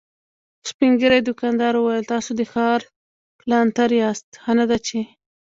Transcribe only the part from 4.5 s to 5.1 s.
نه ده چې…